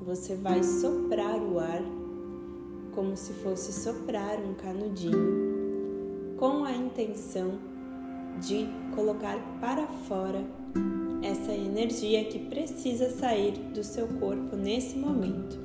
você 0.00 0.36
vai 0.36 0.62
soprar 0.62 1.42
o 1.42 1.58
ar 1.58 1.82
como 2.94 3.16
se 3.16 3.32
fosse 3.32 3.72
soprar 3.72 4.38
um 4.38 4.54
canudinho, 4.54 6.36
com 6.38 6.62
a 6.62 6.70
intenção 6.70 7.58
de 8.40 8.68
colocar 8.94 9.40
para 9.60 9.88
fora 9.88 10.40
essa 11.20 11.52
energia 11.52 12.26
que 12.26 12.38
precisa 12.38 13.10
sair 13.10 13.58
do 13.74 13.82
seu 13.82 14.06
corpo 14.06 14.54
nesse 14.54 14.96
momento. 14.96 15.63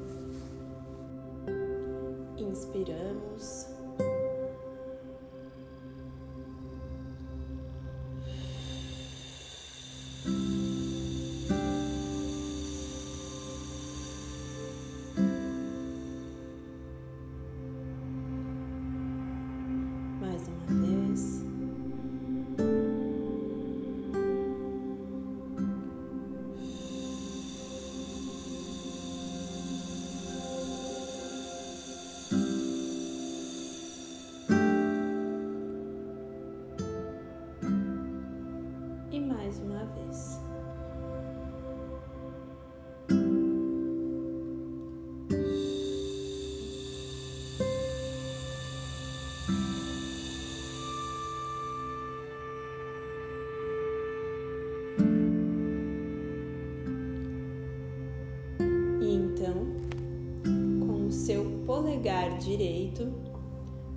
Polegar 62.00 62.38
direito, 62.40 63.14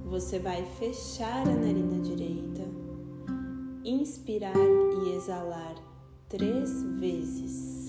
você 0.04 0.38
vai 0.38 0.62
fechar 0.78 1.48
a 1.48 1.54
narina 1.54 1.98
direita, 2.00 2.51
inspirar 4.02 4.52
e 5.06 5.14
exalar 5.14 5.76
três 6.28 6.82
vezes. 6.98 7.81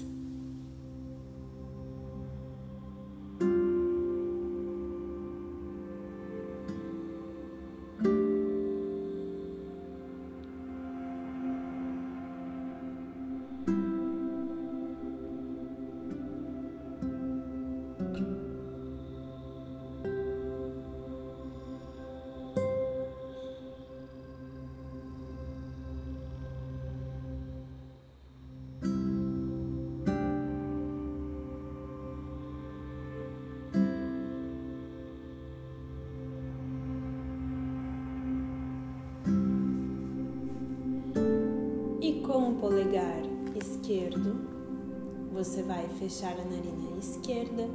Você 45.44 45.62
vai 45.62 45.86
fechar 46.00 46.32
a 46.40 46.46
narina 46.46 46.98
esquerda 46.98 47.70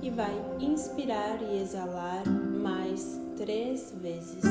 e 0.00 0.08
vai 0.08 0.32
inspirar 0.58 1.42
e 1.42 1.60
exalar 1.60 2.26
mais 2.26 3.20
três 3.36 3.92
vezes. 4.00 4.42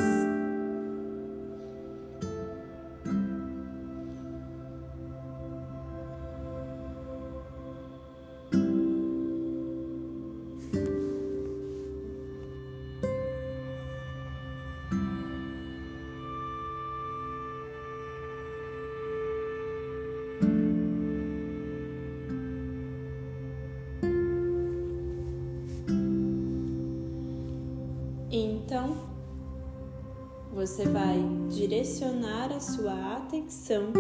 Você 30.79 30.87
vai 30.87 31.21
direcionar 31.49 32.53
a 32.53 32.59
sua 32.61 33.17
atenção 33.17 33.91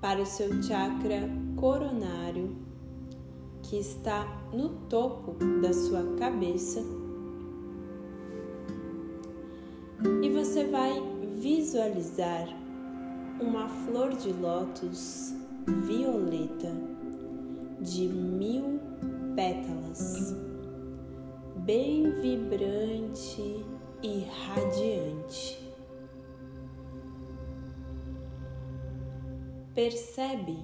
para 0.00 0.22
o 0.22 0.26
seu 0.26 0.62
chakra 0.62 1.28
coronário, 1.56 2.54
que 3.60 3.76
está 3.76 4.28
no 4.52 4.68
topo 4.88 5.32
da 5.60 5.72
sua 5.72 6.04
cabeça, 6.20 6.80
e 10.22 10.30
você 10.30 10.66
vai 10.66 11.02
visualizar 11.40 12.46
uma 13.40 13.66
flor 13.68 14.10
de 14.10 14.32
lótus 14.32 15.34
violeta 15.66 16.72
de 17.80 18.06
mil 18.06 18.78
pétalas 19.34 20.32
bem 21.66 22.08
vibrante 22.20 23.64
e 24.02 24.26
radiante. 24.46 25.58
Percebe 29.74 30.56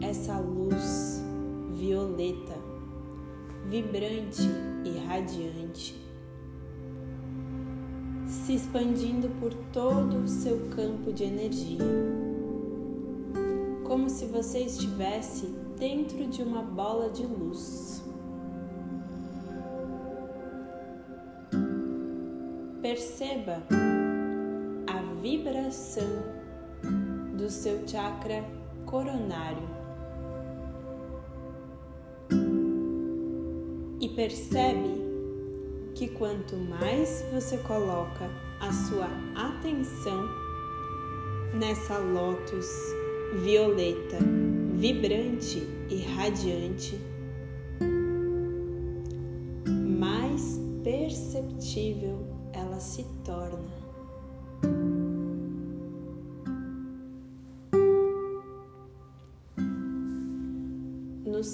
essa 0.00 0.38
luz 0.38 1.22
violeta, 1.72 2.56
vibrante 3.68 4.42
e 4.84 4.98
radiante, 5.06 5.94
se 8.26 8.54
expandindo 8.54 9.28
por 9.40 9.52
todo 9.72 10.24
o 10.24 10.28
seu 10.28 10.68
campo 10.70 11.12
de 11.12 11.24
energia, 11.24 11.84
como 13.84 14.08
se 14.08 14.26
você 14.26 14.60
estivesse 14.60 15.46
dentro 15.78 16.26
de 16.26 16.42
uma 16.42 16.62
bola 16.62 17.10
de 17.10 17.26
luz. 17.26 18.03
Perceba 22.84 23.62
a 24.86 25.22
vibração 25.22 26.22
do 27.34 27.48
seu 27.48 27.80
chakra 27.88 28.44
coronário. 28.84 29.66
E 33.98 34.08
percebe 34.10 35.02
que 35.94 36.08
quanto 36.08 36.56
mais 36.56 37.24
você 37.32 37.56
coloca 37.56 38.30
a 38.60 38.70
sua 38.70 39.08
atenção 39.34 40.28
nessa 41.54 41.96
lótus 41.96 42.68
violeta, 43.42 44.18
vibrante 44.74 45.66
e 45.88 46.02
radiante, 46.02 47.00
mais 49.70 50.60
perceptível 50.82 52.13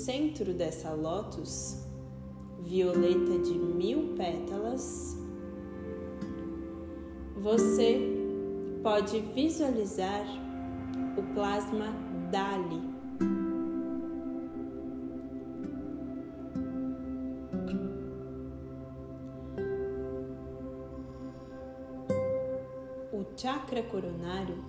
centro 0.04 0.52
dessa 0.52 0.92
lótus, 0.92 1.86
violeta 2.62 3.38
de 3.38 3.58
mil 3.58 4.14
pétalas, 4.16 5.16
você 7.36 8.00
pode 8.82 9.20
visualizar 9.34 10.26
o 11.16 11.34
plasma 11.34 11.92
Dali 12.30 12.90
chakra 23.40 23.82
coronário 23.84 24.62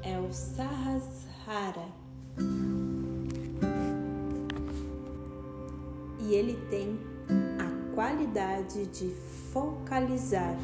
é 0.00 0.16
o 0.16 0.32
Sahasrara. 0.32 1.88
Ele 6.42 6.58
tem 6.68 6.98
a 7.58 7.94
qualidade 7.94 8.86
de 8.86 9.10
focalizar 9.52 10.56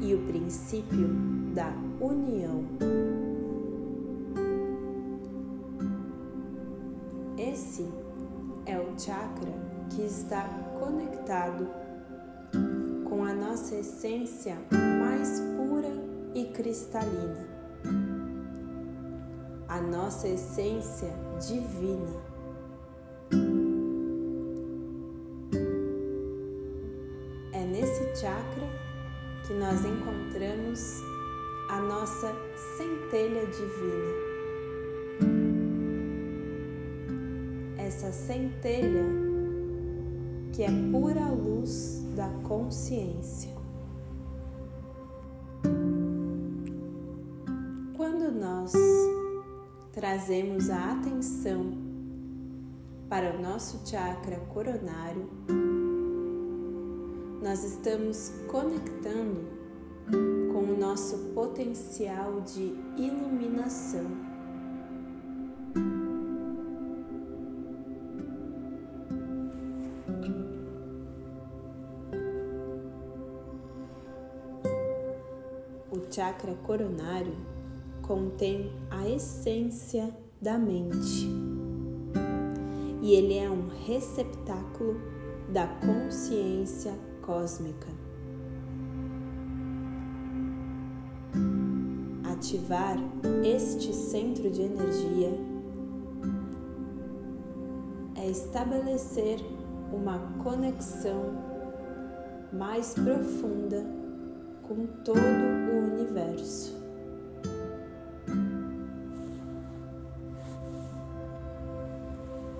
e 0.00 0.14
o 0.14 0.26
princípio 0.26 1.08
da 1.54 1.72
união. 1.98 2.64
Esse 7.38 7.88
é 8.66 8.78
o 8.78 8.98
chakra 8.98 9.52
que 9.90 10.02
está 10.02 10.44
conectado 10.78 11.66
com 13.08 13.24
a 13.24 13.32
nossa 13.32 13.76
essência 13.76 14.58
mais 14.70 15.40
pura 15.56 15.92
e 16.34 16.44
cristalina, 16.52 17.46
a 19.68 19.80
nossa 19.80 20.28
essência 20.28 21.10
divina. 21.40 22.31
Que 29.52 29.58
nós 29.58 29.84
encontramos 29.84 31.02
a 31.68 31.78
nossa 31.80 32.34
centelha 32.78 33.44
divina. 33.46 34.14
Essa 37.76 38.10
centelha 38.12 39.04
que 40.52 40.62
é 40.62 40.70
pura 40.90 41.26
luz 41.26 42.02
da 42.16 42.28
consciência. 42.48 43.52
nós 48.32 48.72
trazemos 49.92 50.70
a 50.70 50.92
atenção 50.92 51.72
para 53.08 53.36
o 53.36 53.42
nosso 53.42 53.86
chakra 53.86 54.38
coronário, 54.52 55.28
nós 57.42 57.64
estamos 57.64 58.32
conectando 58.46 59.40
com 60.52 60.60
o 60.60 60.78
nosso 60.78 61.18
potencial 61.34 62.40
de 62.42 62.72
iluminação. 62.96 64.06
O 75.90 76.14
chakra 76.14 76.54
coronário 76.62 77.36
contém 78.02 78.72
a 78.88 79.08
essência 79.08 80.16
da 80.40 80.56
mente 80.56 81.28
e 83.02 83.14
ele 83.14 83.36
é 83.36 83.50
um 83.50 83.66
receptáculo 83.84 84.94
da 85.48 85.66
consciência 85.66 86.94
cósmica. 87.22 87.88
Ativar 92.32 92.96
este 93.44 93.94
centro 93.94 94.50
de 94.50 94.62
energia 94.62 95.32
é 98.16 98.28
estabelecer 98.28 99.40
uma 99.92 100.18
conexão 100.42 101.32
mais 102.52 102.94
profunda 102.94 103.84
com 104.62 104.86
todo 105.04 105.18
o 105.18 105.94
universo. 105.94 106.82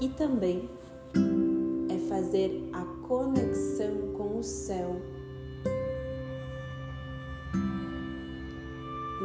e 0.03 0.09
também 0.09 0.69
é 1.89 1.97
fazer 2.09 2.69
a 2.73 2.85
conexão 3.07 4.02
o 4.43 4.45
céu. 4.45 5.01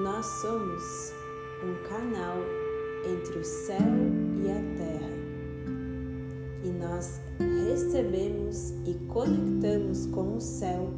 Nós 0.03 0.24
somos 0.43 1.11
um 1.63 1.89
canal 1.89 2.38
entre 3.03 3.39
o 3.39 3.43
céu 3.43 3.80
e 4.43 4.51
a 4.51 4.78
terra. 4.78 5.18
E 6.63 6.70
nós 6.70 7.20
recebemos 7.39 8.76
e 8.86 8.93
conectamos 9.07 10.05
com 10.05 10.36
o 10.36 10.39
céu 10.39 10.93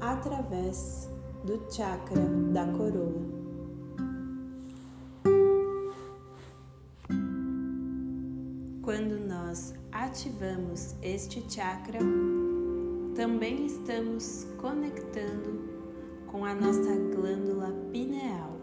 através 0.00 1.10
do 1.44 1.60
chakra 1.68 2.22
da 2.52 2.64
coroa. 2.66 3.40
Quando 8.84 9.18
nós 9.26 9.74
ativamos 9.90 10.94
este 11.02 11.44
chakra, 11.52 11.98
também 13.14 13.66
estamos 13.66 14.46
conectando 14.58 15.68
com 16.26 16.44
a 16.44 16.54
nossa 16.54 16.94
glândula 17.14 17.72
pineal. 17.92 18.56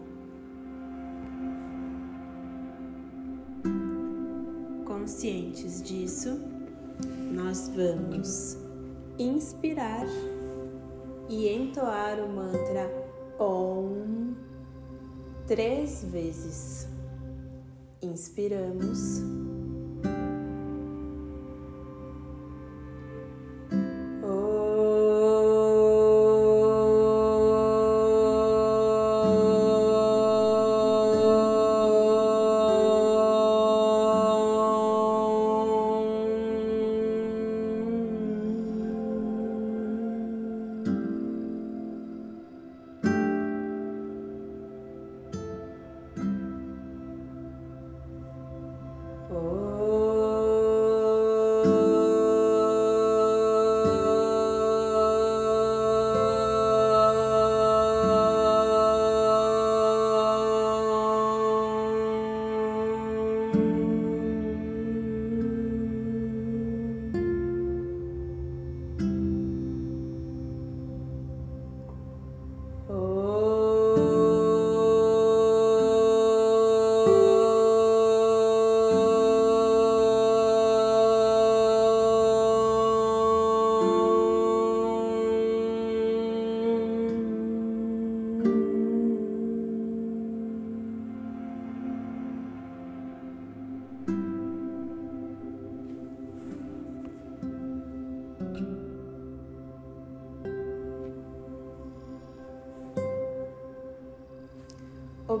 Conscientes 4.84 5.82
disso, 5.82 6.40
nós 7.32 7.68
vamos 7.68 8.56
inspirar 9.18 10.06
e 11.28 11.48
entoar 11.48 12.18
o 12.20 12.28
mantra 12.28 12.90
OM 13.38 14.34
três 15.46 16.04
vezes. 16.04 16.88
Inspiramos. 18.02 19.47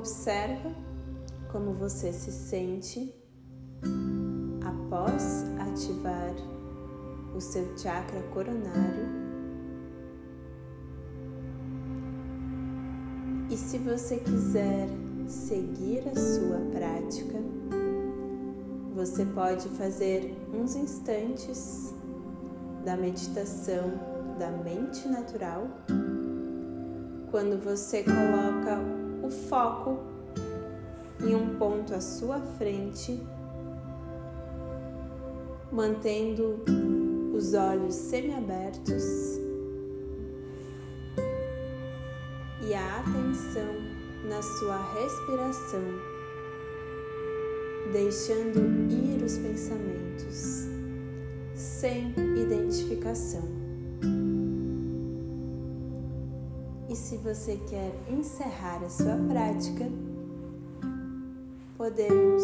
Observa 0.08 0.74
como 1.52 1.74
você 1.74 2.14
se 2.14 2.32
sente 2.32 3.14
após 4.64 5.44
ativar 5.58 6.34
o 7.36 7.38
seu 7.38 7.76
chakra 7.76 8.22
coronário. 8.32 9.06
E 13.50 13.56
se 13.58 13.76
você 13.76 14.16
quiser 14.16 14.88
seguir 15.26 16.08
a 16.08 16.14
sua 16.14 16.58
prática, 16.72 17.38
você 18.94 19.26
pode 19.26 19.68
fazer 19.76 20.34
uns 20.54 20.74
instantes 20.74 21.92
da 22.82 22.96
meditação 22.96 23.92
da 24.38 24.50
mente 24.50 25.06
natural 25.06 25.68
quando 27.30 27.62
você 27.62 28.02
coloca 28.02 28.97
o 29.28 29.30
foco 29.30 29.98
em 31.20 31.34
um 31.34 31.58
ponto 31.58 31.94
à 31.94 32.00
sua 32.00 32.40
frente, 32.40 33.22
mantendo 35.70 36.64
os 37.34 37.52
olhos 37.52 37.94
semiabertos 37.94 39.04
e 42.66 42.72
a 42.72 43.00
atenção 43.00 43.74
na 44.24 44.40
sua 44.40 44.78
respiração, 44.94 45.82
deixando 47.92 48.60
ir 48.90 49.22
os 49.22 49.36
pensamentos 49.36 50.66
sem 51.54 52.14
identificação. 52.34 53.57
Se 57.08 57.16
você 57.16 57.56
quer 57.66 57.90
encerrar 58.10 58.84
a 58.84 58.90
sua 58.90 59.16
prática, 59.30 59.86
podemos 61.74 62.42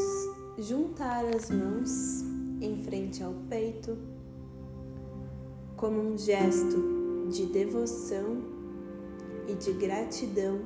juntar 0.56 1.22
as 1.26 1.50
mãos 1.50 2.22
em 2.62 2.82
frente 2.82 3.22
ao 3.22 3.34
peito 3.50 3.94
como 5.76 6.00
um 6.00 6.16
gesto 6.16 7.28
de 7.30 7.44
devoção 7.44 8.38
e 9.46 9.54
de 9.54 9.70
gratidão 9.74 10.60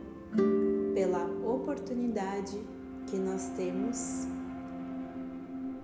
pela 0.94 1.24
oportunidade 1.44 2.56
que 3.08 3.16
nós 3.16 3.50
temos 3.56 4.28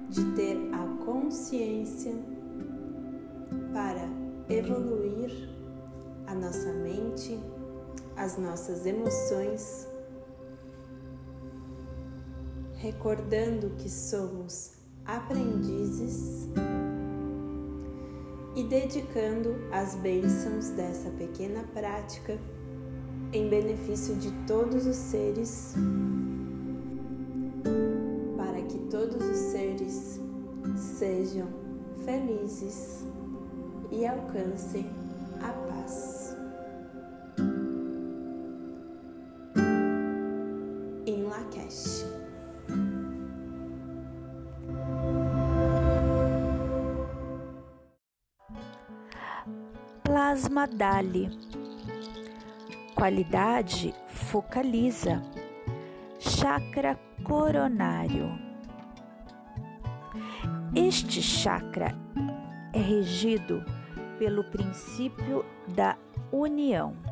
de 0.08 0.24
ter 0.36 0.56
a 0.72 1.04
consciência 1.04 2.14
para 3.72 4.08
evoluir 4.48 5.48
a 6.28 6.34
nossa 6.36 6.72
mente 6.74 7.36
as 8.16 8.38
nossas 8.38 8.86
emoções, 8.86 9.88
recordando 12.76 13.70
que 13.78 13.88
somos 13.88 14.72
aprendizes 15.04 16.48
e 18.54 18.62
dedicando 18.62 19.56
as 19.72 19.96
bênçãos 19.96 20.70
dessa 20.70 21.10
pequena 21.10 21.64
prática 21.72 22.38
em 23.32 23.48
benefício 23.48 24.14
de 24.14 24.30
todos 24.46 24.86
os 24.86 24.96
seres, 24.96 25.74
para 28.36 28.62
que 28.62 28.78
todos 28.90 29.24
os 29.24 29.36
seres 29.36 30.20
sejam 30.76 31.48
felizes 32.04 33.04
e 33.90 34.06
alcancem 34.06 35.03
Plasma 50.02 50.66
Dali. 50.66 51.28
Qualidade 52.94 53.94
focaliza. 54.06 55.22
Chakra 56.18 56.98
coronário. 57.22 58.30
Este 60.74 61.20
chakra 61.20 61.94
é 62.72 62.78
regido 62.78 63.62
pelo 64.18 64.42
princípio 64.44 65.44
da 65.68 65.98
união. 66.32 67.03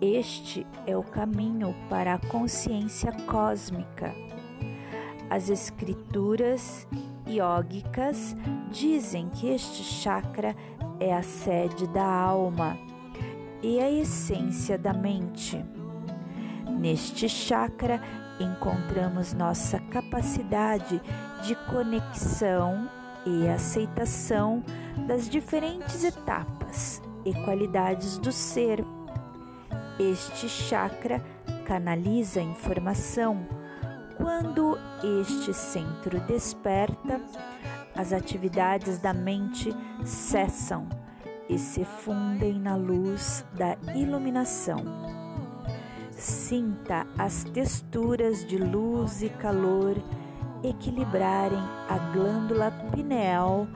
Este 0.00 0.66
é 0.86 0.96
o 0.96 1.02
caminho 1.02 1.74
para 1.90 2.14
a 2.14 2.18
consciência 2.18 3.12
cósmica. 3.26 4.14
As 5.28 5.50
escrituras 5.50 6.88
iógicas 7.26 8.34
dizem 8.70 9.28
que 9.28 9.48
este 9.48 9.82
chakra 9.82 10.56
é 10.98 11.14
a 11.14 11.22
sede 11.22 11.86
da 11.88 12.04
alma 12.04 12.78
e 13.62 13.78
a 13.78 13.90
essência 13.90 14.78
da 14.78 14.94
mente. 14.94 15.62
Neste 16.78 17.28
chakra 17.28 18.00
encontramos 18.40 19.34
nossa 19.34 19.78
capacidade 19.80 20.98
de 21.42 21.54
conexão 21.70 22.88
e 23.26 23.46
aceitação 23.46 24.64
das 25.06 25.28
diferentes 25.28 26.04
etapas 26.04 27.02
e 27.22 27.34
qualidades 27.44 28.16
do 28.16 28.32
ser. 28.32 28.82
Este 30.00 30.48
chakra 30.48 31.22
canaliza 31.66 32.40
informação. 32.40 33.46
Quando 34.16 34.78
este 35.04 35.52
centro 35.52 36.18
desperta, 36.20 37.20
as 37.94 38.10
atividades 38.10 38.98
da 38.98 39.12
mente 39.12 39.76
cessam 40.02 40.88
e 41.50 41.58
se 41.58 41.84
fundem 41.84 42.58
na 42.58 42.76
luz 42.76 43.44
da 43.52 43.76
iluminação. 43.94 44.78
Sinta 46.12 47.06
as 47.18 47.44
texturas 47.44 48.42
de 48.46 48.56
luz 48.56 49.22
e 49.22 49.28
calor 49.28 49.96
equilibrarem 50.64 51.62
a 51.90 51.98
glândula 52.10 52.70
pineal, 52.94 53.68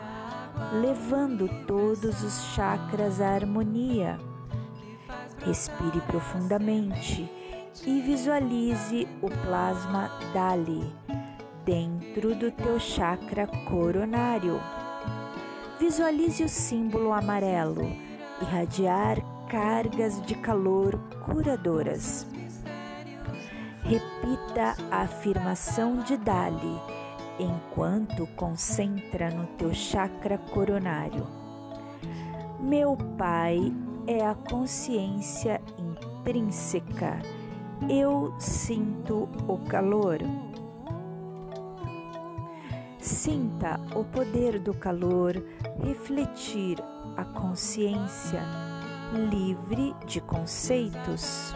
levando 0.81 1.51
todos 1.67 2.23
os 2.23 2.55
chakras 2.55 3.21
à 3.21 3.29
harmonia. 3.29 4.19
Respire 5.45 6.01
profundamente 6.03 7.31
e 7.87 8.01
visualize 8.01 9.07
o 9.21 9.29
plasma 9.29 10.11
Dali 10.33 10.93
dentro 11.65 12.35
do 12.35 12.51
teu 12.51 12.79
chakra 12.81 13.47
coronário. 13.69 14.61
Visualize 15.79 16.45
o 16.45 16.49
símbolo 16.49 17.13
amarelo 17.13 17.85
irradiar 18.41 19.19
cargas 19.49 20.21
de 20.23 20.35
calor 20.35 20.99
curadoras. 21.25 22.27
Repita 23.83 24.77
a 24.91 25.03
afirmação 25.03 25.99
de 25.99 26.17
Dali 26.17 26.81
enquanto 27.39 28.27
concentra 28.29 29.31
no 29.31 29.47
teu 29.59 29.75
chakra 29.75 30.39
coronário. 30.39 31.27
Meu 32.61 32.97
Pai 33.19 33.73
é 34.07 34.27
a 34.27 34.35
consciência 34.35 35.61
intrínseca. 35.79 37.21
Eu 37.89 38.35
sinto 38.39 39.29
o 39.49 39.59
calor. 39.67 40.19
Sinta 42.99 43.81
o 43.95 44.05
poder 44.05 44.59
do 44.59 44.75
calor 44.75 45.35
refletir 45.83 46.79
a 47.17 47.25
consciência 47.25 48.43
livre 49.31 49.95
de 50.07 50.21
conceitos. 50.21 51.55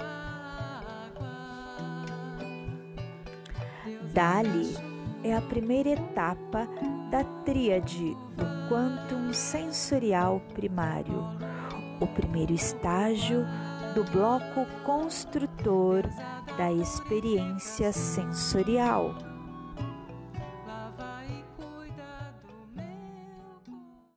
Dali 4.13 4.75
é 5.25 5.35
a 5.35 5.41
primeira 5.41 5.91
etapa 5.91 6.69
da 7.11 7.25
tríade 7.45 8.17
do 8.37 8.69
quantum 8.69 9.33
sensorial 9.33 10.41
primário 10.55 11.25
o 12.01 12.07
primeiro 12.07 12.53
estágio 12.53 13.45
do 13.95 14.05
bloco 14.05 14.67
construtor 14.85 16.03
da 16.57 16.73
experiência 16.73 17.93
sensorial. 17.93 19.28